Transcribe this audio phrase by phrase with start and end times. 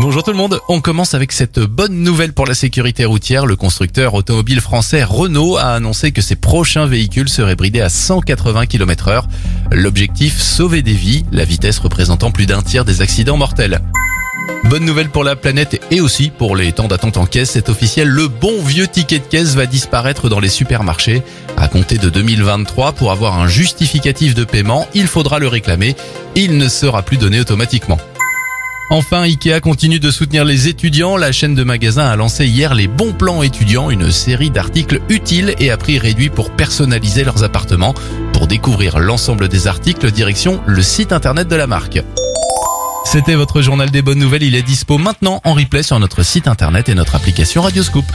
[0.00, 3.46] Bonjour tout le monde, on commence avec cette bonne nouvelle pour la sécurité routière.
[3.46, 8.66] Le constructeur automobile français Renault a annoncé que ses prochains véhicules seraient bridés à 180
[8.66, 9.26] km heure.
[9.72, 13.80] L'objectif, sauver des vies, la vitesse représentant plus d'un tiers des accidents mortels.
[14.66, 18.06] Bonne nouvelle pour la planète et aussi pour les temps d'attente en caisse, c'est officiel,
[18.06, 21.24] le bon vieux ticket de caisse va disparaître dans les supermarchés.
[21.56, 25.96] À compter de 2023, pour avoir un justificatif de paiement, il faudra le réclamer.
[26.36, 27.98] Il ne sera plus donné automatiquement.
[28.90, 31.18] Enfin, Ikea continue de soutenir les étudiants.
[31.18, 35.54] La chaîne de magasins a lancé hier les bons plans étudiants, une série d'articles utiles
[35.58, 37.94] et à prix réduit pour personnaliser leurs appartements.
[38.32, 42.02] Pour découvrir l'ensemble des articles, direction le site internet de la marque.
[43.04, 44.42] C'était votre journal des bonnes nouvelles.
[44.42, 48.06] Il est dispo maintenant en replay sur notre site internet et notre application Radioscoop.